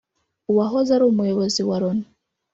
[0.51, 2.05] uwahoze ari umuyobozi wa Loni